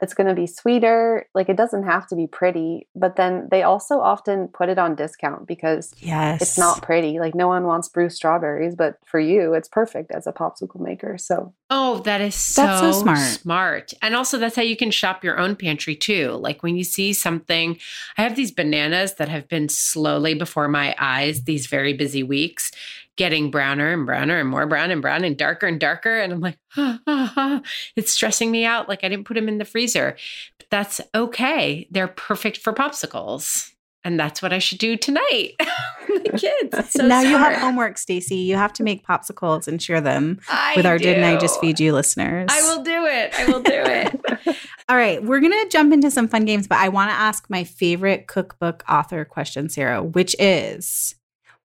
[0.02, 1.26] it's going to be sweeter.
[1.34, 4.94] Like it doesn't have to be pretty, but then they also often put it on
[4.94, 6.42] discount because Yes.
[6.42, 7.18] it's not pretty.
[7.18, 11.16] Like no one wants bruised strawberries, but for you, it's perfect as a popsicle maker.
[11.18, 13.18] So Oh, that is so, That's so smart.
[13.18, 13.92] Smart.
[14.02, 16.32] And also that's how you can shop your own pantry too.
[16.32, 17.78] Like when you see something,
[18.18, 22.70] I have these bananas that have been slowly before my eyes these very busy weeks
[23.16, 26.40] getting browner and browner and more brown and brown and darker and darker and I'm
[26.40, 27.62] like, ah, ah, ah.
[27.96, 30.16] it's stressing me out like I didn't put them in the freezer.
[30.58, 31.88] But that's okay.
[31.90, 33.72] They're perfect for popsicles.
[34.04, 35.54] And that's what I should do tonight.
[36.08, 36.90] the kids.
[36.90, 38.44] So now you have homework, Stacie.
[38.44, 41.36] You have to make popsicles and share them I with our Didn't I.
[41.36, 42.48] Just Feed You listeners.
[42.48, 43.34] I will do it.
[43.36, 44.56] I will do it.
[44.88, 47.50] All right, we're going to jump into some fun games, but I want to ask
[47.50, 51.15] my favorite cookbook author question, Sarah, which is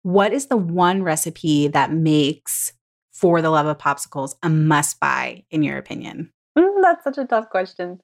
[0.07, 2.71] what is the one recipe that makes
[3.11, 6.31] For the Love of Popsicles a must buy, in your opinion?
[6.57, 7.99] Mm, that's such a tough question.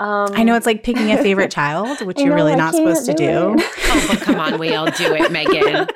[0.00, 2.74] Um, I know it's like picking a favorite child, which you're know, really I not
[2.74, 3.26] supposed to do.
[3.26, 5.90] do Oh, but come on, we all do it, Meghan.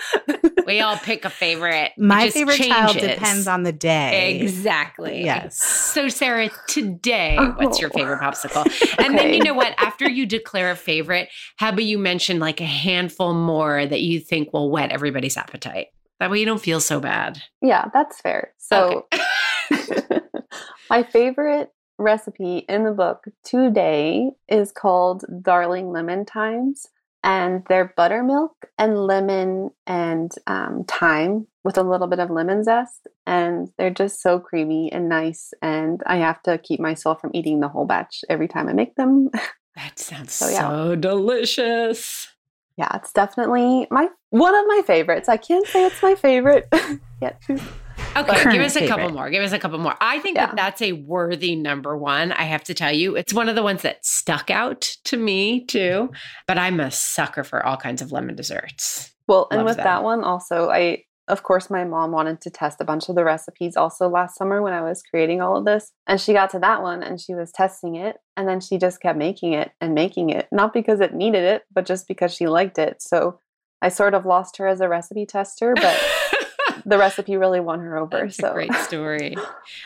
[0.69, 1.93] We all pick a favorite.
[1.97, 4.39] My just favorite child depends on the day.
[4.39, 5.25] Exactly.
[5.25, 5.59] Yes.
[5.59, 7.55] So, Sarah, today, oh.
[7.57, 7.99] what's your Oh.
[7.99, 8.67] favorite popsicle?
[9.05, 9.75] And then, you know what?
[9.79, 14.21] After you declare a favorite, how about you mention like a handful more that you
[14.21, 15.87] think will whet everybody's appetite?
[16.21, 17.41] That way you don't feel so bad.
[17.63, 18.53] Yeah, that's fair.
[18.59, 19.07] So,
[20.91, 26.89] my favorite recipe in the book today is called Darling Lemon Times.
[27.29, 33.07] And they're buttermilk and lemon and um, thyme with a little bit of lemon zest.
[33.27, 35.53] And they're just so creamy and nice.
[35.61, 38.95] And I have to keep myself from eating the whole batch every time I make
[38.97, 39.29] them.
[39.77, 40.69] That sounds So, yeah.
[40.69, 42.29] so delicious.
[42.77, 45.29] yeah, it's definitely my one of my favorites.
[45.29, 46.67] I can't say it's my favorite
[47.23, 47.41] yet.
[48.17, 49.31] Okay, give us a couple more.
[49.31, 49.95] Give us a couple more.
[50.01, 50.47] I think Yeah.
[50.47, 52.33] that that's a worthy number one.
[52.33, 55.65] I have to tell you, it's one of the ones that stuck out to me
[55.65, 56.11] too.
[56.47, 59.13] But I'm a sucker for all kinds of lemon desserts.
[59.27, 62.85] Well, and with that one also, I of course, my mom wanted to test a
[62.85, 65.93] bunch of the recipes also last summer when I was creating all of this.
[66.07, 68.17] And she got to that one and she was testing it.
[68.37, 71.65] And then she just kept making it and making it, not because it needed it,
[71.73, 73.03] but just because she liked it.
[73.03, 73.41] So
[73.83, 76.03] I sort of lost her as a recipe tester, but
[76.89, 78.23] the recipe really won her over.
[78.23, 79.37] That's so great story.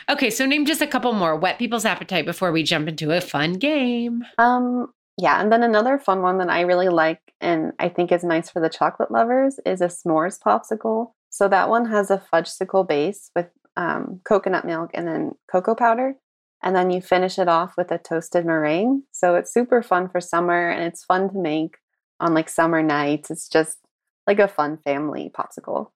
[0.09, 1.35] Okay, so name just a couple more.
[1.35, 4.23] Whet people's appetite before we jump into a fun game.
[4.37, 4.87] Um,
[5.17, 8.49] yeah, and then another fun one that I really like and I think is nice
[8.49, 11.11] for the chocolate lovers is a s'mores popsicle.
[11.29, 16.15] So that one has a fudgesicle base with um, coconut milk and then cocoa powder.
[16.61, 19.03] And then you finish it off with a toasted meringue.
[19.11, 21.77] So it's super fun for summer and it's fun to make
[22.21, 23.29] on like summer nights.
[23.29, 23.79] It's just
[24.25, 25.89] like a fun family popsicle.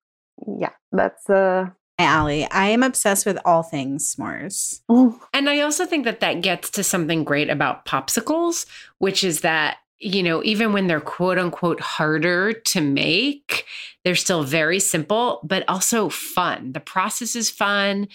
[0.46, 1.70] Yeah, that's uh
[2.00, 2.48] Hi, Allie.
[2.52, 4.82] I am obsessed with all things s'mores.
[5.34, 8.68] And I also think that that gets to something great about popsicles,
[9.00, 13.66] which is that you know, even when they're quote unquote harder to make,
[14.04, 16.74] they're still very simple, but also fun.
[16.74, 18.08] The process is fun.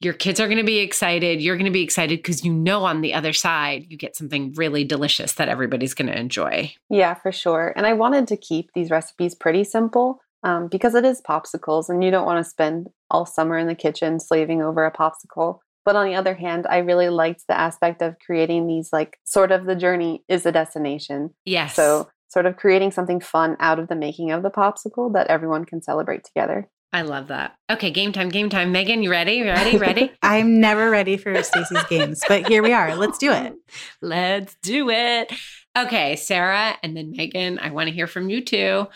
[0.00, 1.40] Your kids are going to be excited.
[1.40, 4.52] You're going to be excited because you know on the other side, you get something
[4.52, 6.74] really delicious that everybody's going to enjoy.
[6.90, 7.72] Yeah, for sure.
[7.74, 12.04] And I wanted to keep these recipes pretty simple um, because it is popsicles and
[12.04, 15.58] you don't want to spend all summer in the kitchen slaving over a popsicle.
[15.84, 19.50] But on the other hand, I really liked the aspect of creating these like sort
[19.50, 21.30] of the journey is a destination.
[21.44, 21.74] Yes.
[21.74, 25.64] So sort of creating something fun out of the making of the popsicle that everyone
[25.64, 26.68] can celebrate together.
[26.92, 27.56] I love that.
[27.68, 28.72] Okay, game time, game time.
[28.72, 29.42] Meghan, you ready?
[29.42, 29.78] Ready?
[29.78, 30.12] Ready?
[30.22, 32.94] I'm never ready for Stacie's games, but here we are.
[32.94, 33.52] Let's do it.
[34.00, 35.32] Let's do it.
[35.76, 38.86] Okay, Sarah and then Meghan, I want to hear from you too.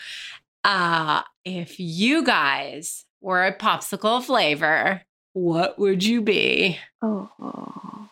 [0.63, 5.01] Uh, if you guys were a popsicle flavor,
[5.33, 6.77] what would you be?
[7.01, 7.29] Oh.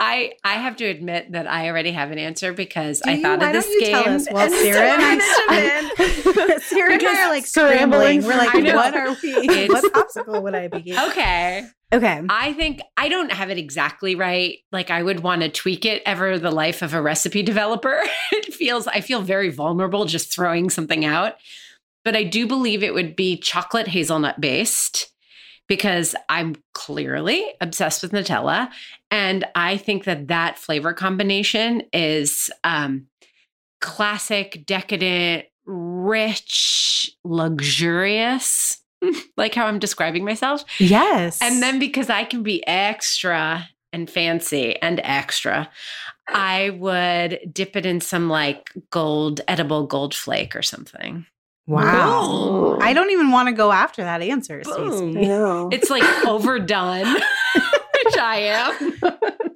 [0.00, 3.22] I I have to admit that I already have an answer because Do I you?
[3.22, 4.20] thought Why of this game.
[4.32, 8.24] Well, and Sarah and I- I Sarah and I are like scrambling scrambling.
[8.24, 9.66] We're like, what are we?
[9.68, 10.96] What popsicle would I be?
[10.96, 11.64] Okay.
[11.92, 12.22] Okay.
[12.28, 14.58] I think I don't have it exactly right.
[14.72, 18.02] Like I would want to tweak it ever the life of a recipe developer.
[18.32, 21.36] it feels I feel very vulnerable just throwing something out.
[22.04, 25.12] But I do believe it would be chocolate hazelnut based
[25.66, 28.70] because I'm clearly obsessed with Nutella
[29.10, 33.06] and I think that that flavor combination is um
[33.80, 38.78] classic, decadent, rich, luxurious.
[39.36, 40.64] like how I'm describing myself.
[40.78, 41.40] Yes.
[41.40, 45.70] And then because I can be extra and fancy and extra,
[46.28, 51.26] I would dip it in some like gold, edible gold flake or something.
[51.66, 52.26] wow.
[52.26, 52.78] Boom.
[52.82, 55.12] I don't even want to go after that answer, Boom.
[55.14, 55.68] No.
[55.72, 57.06] It's like overdone,
[58.04, 58.92] which I am.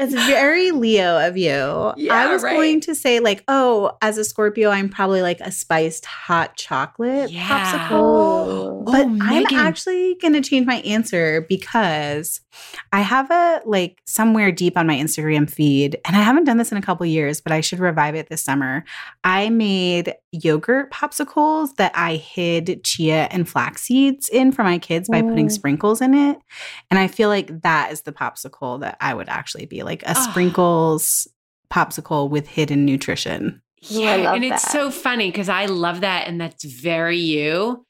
[0.03, 1.93] It's very Leo of you.
[1.97, 2.55] Yeah, I was right.
[2.55, 7.31] going to say, like, oh, as a Scorpio, I'm probably like a spiced hot chocolate
[7.31, 7.47] Yeah.
[7.49, 7.91] popsicle.
[7.93, 8.83] Oh.
[8.85, 12.41] But Oh, I'm actually going to change my answer because
[12.93, 16.73] I have a like somewhere deep on my Instagram feed, and I haven't done this
[16.73, 18.85] in a couple years, but I should revive it this summer.
[19.25, 25.09] I made yogurt popsicles that I hid chia and flax seeds in for my kids
[25.09, 25.53] by putting Mm.
[25.53, 26.39] sprinkles in it.
[26.91, 30.11] And I feel like that is the popsicle that I would actually be like a
[30.17, 30.29] Ah.
[30.31, 31.29] sprinkles
[31.71, 33.61] popsicle with hidden nutrition.
[33.83, 37.85] Yeah, I love and it's so funny because I love that, and that's very you.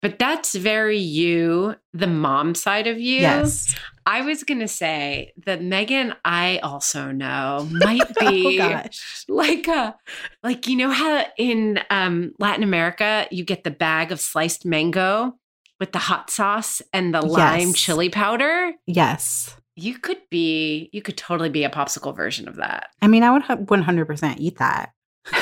[0.00, 3.20] But that's very you, the mom side of you.
[3.20, 3.72] Yes.
[4.04, 9.24] I was gonna say that Meghan, I also know, might oh be gosh.
[9.28, 9.94] like a
[10.42, 15.34] like you know how in um Latin America you get the bag of sliced mango
[15.78, 17.78] with the hot sauce and the lime Yes.
[17.80, 18.72] chili powder?
[18.86, 19.56] Yes.
[19.76, 22.88] You could be you could totally be a popsicle version of that.
[23.00, 24.92] I mean, I would 100% eat that.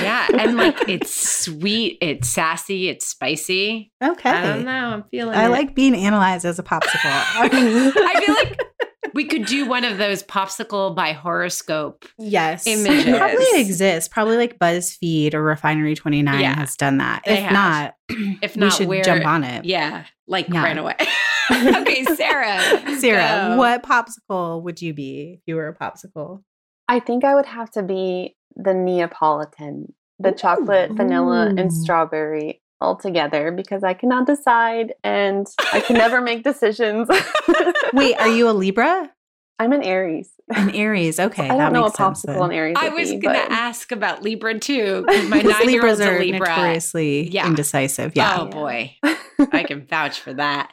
[0.02, 1.10] Yeah, and like it's
[1.44, 3.90] sweet, it's sassy, it's spicy.
[4.02, 4.28] Okay.
[4.30, 5.48] I don't know, I'm feeling I it.
[5.48, 7.00] like being analyzed as a popsicle.
[7.04, 8.60] I feel like
[9.14, 12.04] we could do one of those popsicle by horoscope.
[12.18, 13.16] yes, Images.
[13.16, 14.06] probably exists.
[14.08, 17.22] Probably like BuzzFeed or Refinery Twenty Nine Yeah, has done that.
[17.26, 17.52] if have.
[17.52, 17.94] not,
[18.42, 19.64] If not, we should where jump on it.
[19.64, 20.62] Yeah, like Yeah.
[20.62, 20.94] right away.
[21.80, 22.60] okay, Sarah.
[22.98, 23.56] Sarah, go.
[23.56, 26.42] what popsicle would you be if you were a popsicle?
[26.88, 31.56] I think I would have to be the Neapolitan, the chocolate, vanilla, Ooh.
[31.56, 37.08] and strawberry all together because I cannot decide and I can never make decisions.
[37.92, 39.10] Wait, are you a Libra?
[39.58, 40.30] I'm an Aries.
[40.56, 41.20] An Aries.
[41.20, 42.52] Okay, I don't know a makes sense popsicle an.
[42.52, 42.76] Aries.
[42.80, 45.04] I was be, gonna but- ask about Libra too.
[45.06, 46.48] My Because nine year Libras old's a are Libra.
[46.48, 47.46] notoriously Yeah.
[47.46, 48.12] indecisive.
[48.16, 48.38] Yeah.
[48.40, 50.72] Oh boy, I can vouch for that.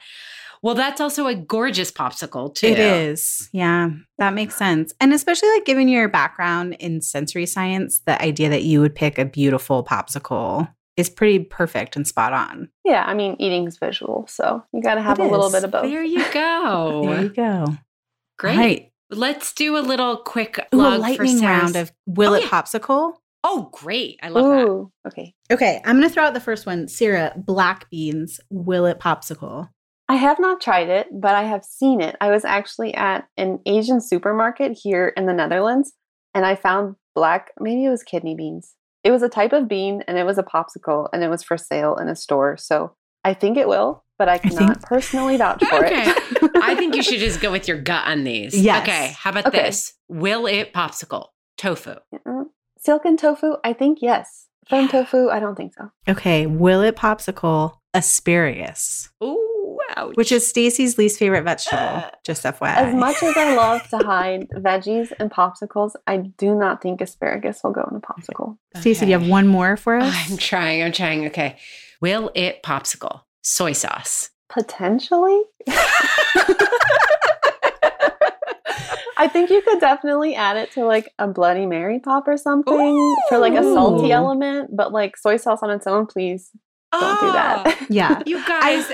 [0.62, 2.68] Well, that's also a gorgeous popsicle too.
[2.68, 3.50] It is.
[3.52, 4.94] Yeah, that makes sense.
[5.00, 9.18] And especially like given your background in sensory science, the idea that you would pick
[9.18, 12.70] a beautiful popsicle is pretty perfect and spot on.
[12.84, 15.72] Yeah, I mean, eating's visual, so you got to have It a little bit of
[15.72, 15.84] both.
[15.84, 17.04] There you go.
[17.08, 17.66] There you go.
[18.40, 18.54] Great.
[18.54, 18.92] All right.
[19.10, 22.44] Let's do a little quick Ooh, a plug for lightning round of Will Oh, It
[22.44, 22.50] yeah.
[22.50, 23.14] Popsicle.
[23.44, 24.20] Oh, great.
[24.22, 24.44] I love
[25.04, 25.10] that.
[25.10, 25.34] Okay.
[25.50, 26.88] Okay, I'm going to throw out the first one.
[26.90, 29.70] Sarah, black beans, Will It Popsicle.
[30.10, 32.16] I have not tried it, but I have seen it.
[32.22, 35.94] I was actually at an Asian supermarket here in the Netherlands,
[36.34, 38.74] and I found black, maybe it was kidney beans.
[39.04, 41.58] It was a type of bean, and it was a popsicle, and it was for
[41.58, 42.58] sale in a store.
[42.58, 42.94] So
[43.24, 46.04] I think it will, but I think- cannot personally vouch for Okay.
[46.06, 46.52] it.
[46.64, 48.54] I think you should just go with your gut on these.
[48.64, 48.84] Yes.
[48.88, 49.16] Okay.
[49.18, 49.64] How about Okay.
[49.64, 49.94] this?
[50.08, 51.28] Will it popsicle?
[51.58, 51.96] Tofu.
[52.26, 52.46] Mm,
[52.80, 54.48] Silken tofu, I think yes.
[54.70, 54.88] Firm Yeah.
[55.04, 55.90] tofu, I don't think so.
[56.08, 59.47] Okay, Will It Popsicle, asparagus, Ooh,
[59.96, 60.16] ouch.
[60.16, 61.78] which is Stacie's least favorite vegetable.
[61.78, 62.76] Uh, just FYI.
[62.76, 67.62] As much as I love to hide veggies and popsicles, I do not think asparagus
[67.64, 68.58] will go in a popsicle.
[68.76, 70.14] Stacy, do you have one more for us?
[70.30, 70.84] I'm trying.
[70.84, 71.26] I'm trying.
[71.28, 71.58] Okay.
[72.02, 73.22] Will it popsicle?
[73.42, 74.30] Soy sauce.
[74.50, 75.42] Potentially.
[79.20, 83.16] I think you could definitely add it to like a Bloody Mary pop or something
[83.30, 86.52] for like a salty element, but like soy sauce on its own, please
[86.92, 87.64] don't do that.
[87.66, 88.22] Oh, yeah.
[88.28, 88.90] You guys,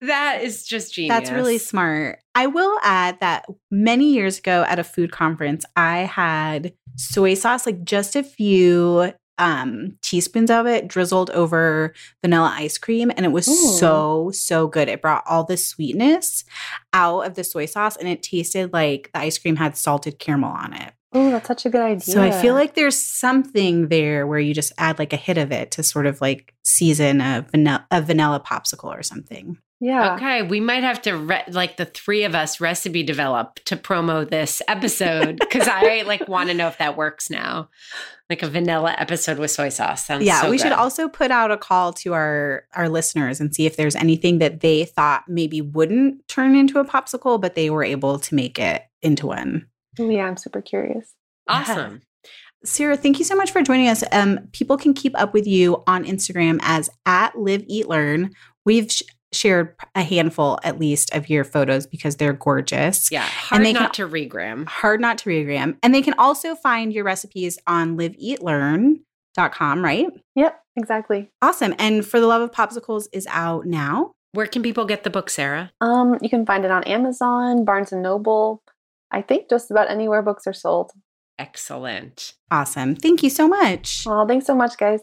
[0.00, 1.16] that is just genius.
[1.16, 2.20] That's really smart.
[2.34, 7.66] I will add that many years ago at a food conference, I had soy sauce,
[7.66, 13.28] like just a few um teaspoons of it drizzled over vanilla ice cream and it
[13.30, 13.78] was Ooh.
[13.78, 16.44] so so good it brought all the sweetness
[16.92, 20.50] out of the soy sauce and it tasted like the ice cream had salted caramel
[20.50, 22.00] on it Oh, that's such a good idea.
[22.00, 25.52] so i feel like there's something there where you just add like a hit of
[25.52, 30.14] it to sort of like season a vanilla a vanilla popsicle or something yeah.
[30.14, 34.28] Okay, we might have to re- like the three of us recipe develop to promo
[34.28, 37.68] this episode because I like want to know if that works now.
[38.28, 40.04] Like a vanilla episode with soy sauce.
[40.04, 43.54] Sounds yeah so we should also put out a call to our our listeners and
[43.54, 47.70] see if there's anything that they thought maybe wouldn't turn into a popsicle but they
[47.70, 49.66] were able to make it into one
[49.98, 51.14] yeah, I'm super curious.
[51.48, 52.02] awesome.
[52.64, 55.82] sarah thank you so much for joining us um people can keep up with you
[55.86, 58.30] on instagram as at live eat learn
[58.66, 59.02] we've sh-
[59.32, 63.92] shared a handful at least of your photos because they're gorgeous Yeah, hard they not
[63.92, 64.66] can- to regram.
[64.68, 70.60] hard not to regram and they can also find your recipes on liveeatlearn.com right Yep,
[70.76, 71.28] exactly.
[71.42, 75.10] awesome and for the love of popsicles is out now Where can people get the
[75.10, 75.70] book, Sarah?
[75.80, 78.60] Um, you can find it on Amazon, Barnes and Noble.
[79.10, 80.92] I think just about anywhere books are sold.
[81.38, 82.34] Excellent.
[82.50, 82.94] Awesome.
[82.94, 84.04] Thank you so much.
[84.04, 85.00] Well, thanks so much, guys.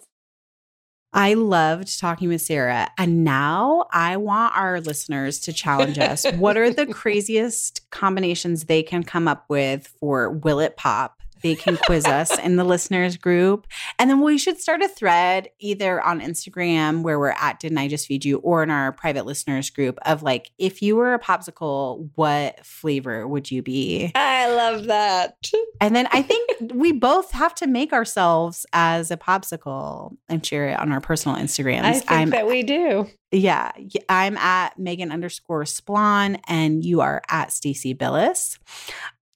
[1.15, 2.91] I loved talking with Sarah.
[2.97, 6.25] And now I want our listeners to challenge us.
[6.33, 11.21] what are the craziest combinations they can come up with for Will It Pop?
[11.41, 13.67] They can quiz us in the listeners group.
[13.99, 17.87] And then we should start a thread either on Instagram where we're at Didn't I
[17.87, 21.19] Just Feed You or in our private listeners group of like, if you were a
[21.19, 24.11] popsicle, what flavor would you be?
[24.15, 25.37] I love that.
[25.81, 30.69] And then I think we both have to make ourselves as a popsicle and share
[30.69, 31.83] it on our personal Instagrams.
[31.83, 33.07] I think I'm that we do.
[33.31, 33.71] yeah,
[34.09, 38.57] I'm at Meghan underscore Splawn and you are at Stacie Billis.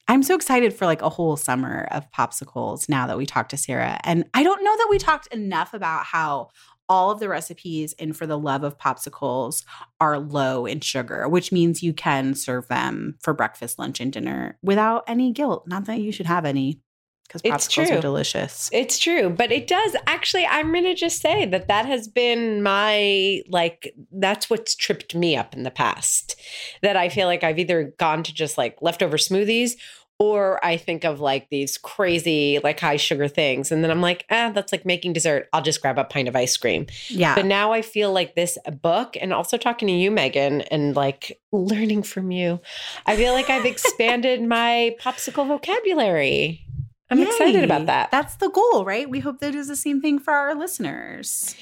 [0.10, 3.58] I'm so excited for like a whole summer of popsicles now that we talked to
[3.58, 4.00] Sarah.
[4.04, 6.50] And I don't know that we talked enough about how
[6.90, 9.64] all of the recipes in For the Love of Popsicles
[10.02, 14.58] are low in sugar, which means you can serve them for breakfast, lunch, and dinner
[14.64, 15.68] without any guilt.
[15.68, 16.82] Not that you should have any
[17.30, 17.98] because It's popsicles true.
[17.98, 18.70] are delicious.
[18.74, 20.46] It's true, but it does actually.
[20.48, 25.38] I'm going to just say that that has been my like, that's what's tripped me
[25.38, 26.36] up in the past.
[26.82, 29.76] That I feel like I've either gone to just like leftover smoothies
[30.22, 33.72] or I think of like these crazy, like high sugar things.
[33.72, 35.48] And then I'm like, ah, that's like making dessert.
[35.54, 36.88] I'll just grab a pint of ice cream.
[37.08, 37.36] yeah.
[37.36, 41.40] But now I feel like this book and also talking to you, Meghan, and like
[41.54, 42.60] learning from you,
[43.06, 46.66] I feel like I've expanded my popsicle vocabulary.
[47.12, 48.12] I'm excited about that.
[48.12, 49.10] That's the goal, right?
[49.10, 51.56] We hope that is the same thing for our listeners.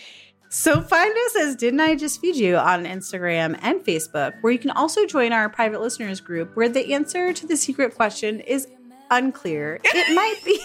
[0.50, 4.60] So find us as Didn't I Just Feed You on Instagram and Facebook, where you
[4.60, 8.68] can also join our private listeners group where the answer to the secret question is
[9.12, 9.80] unclear.
[9.84, 10.60] It might be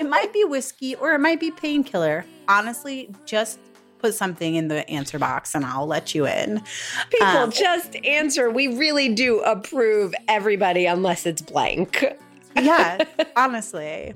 [0.00, 2.24] it might be whiskey or it might be painkiller.
[2.48, 3.58] Honestly, just
[3.98, 6.62] put something in the answer box and I'll let you in.
[7.10, 8.50] People Um, just answer.
[8.50, 12.06] We really do approve everybody unless it's blank.
[12.56, 13.04] Yeah,
[13.36, 14.14] honestly.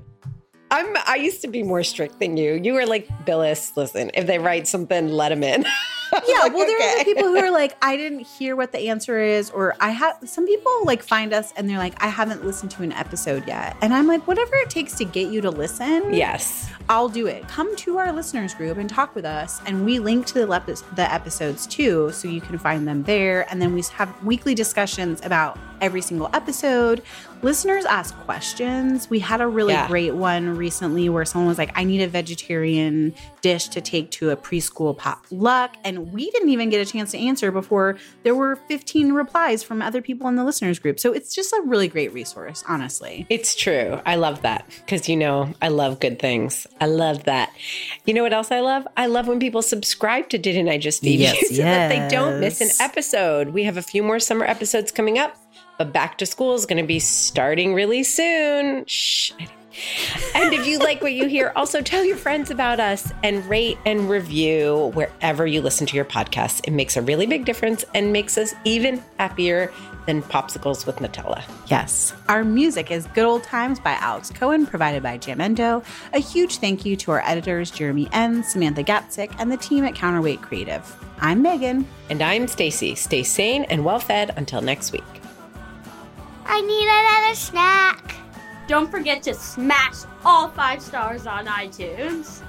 [0.71, 2.53] I'm I used to be more strict than you.
[2.53, 5.63] You were like, Billis, listen, if they write something, let them in.
[6.27, 9.19] yeah, well, there are the people who are like, I didn't hear what the answer
[9.19, 12.71] is, or I have some people like find us and they're like, I haven't listened
[12.71, 13.77] to an episode yet.
[13.81, 16.69] And I'm like, whatever it takes to get you to listen, Yes.
[16.87, 17.47] I'll do it.
[17.47, 19.59] Come to our listeners group and talk with us.
[19.65, 23.49] And we link to the, lep- the episodes too, so you can find them there.
[23.51, 27.01] And then we have weekly discussions about every single episode.
[27.41, 29.09] Listeners ask questions.
[29.09, 29.87] We had a really Yeah.
[29.87, 34.31] great one recently where someone was like, I need a vegetarian dish to take to
[34.31, 35.75] a preschool potluck.
[35.83, 39.81] And we didn't even get a chance to answer before there were 15 replies from
[39.81, 40.99] other people in the listeners group.
[40.99, 43.27] So it's just a really great resource, honestly.
[43.29, 43.99] It's true.
[44.05, 46.65] I love that because you know I love good things.
[46.81, 47.51] I love that.
[48.05, 48.87] You know what else I love?
[48.97, 52.07] I love when people subscribe to Didn't I Just Feed Yes, You so that they
[52.15, 53.49] don't miss an episode.
[53.49, 55.35] We have a few more summer episodes coming up,
[55.77, 58.85] but back to school is going to be starting really soon.
[58.85, 59.31] Shh.
[60.33, 63.77] And if you like what you hear, also tell your friends about us and rate
[63.85, 66.61] and review wherever you listen to your podcasts.
[66.65, 69.71] It makes a really big difference and makes us even happier
[70.05, 71.43] than popsicles with Nutella.
[71.67, 72.13] Yes.
[72.29, 75.83] Our music is Good Old Times by Alex Cohen, provided by Jamendo.
[76.13, 79.95] A huge thank you to our editors, Jeremy N., Samantha Gatzik, and the team at
[79.95, 80.95] Counterweight Creative.
[81.19, 81.85] I'm Meghan.
[82.09, 82.95] And I'm Stacie.
[82.95, 85.03] Stay sane and well fed until next week.
[86.45, 88.15] I need another snack.
[88.67, 92.41] Don't forget to smash all five stars on iTunes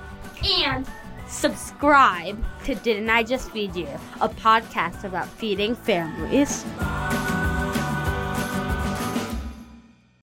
[0.60, 0.86] and
[1.28, 3.88] subscribe to Didn't I Just Feed You,
[4.20, 6.64] a podcast about feeding families.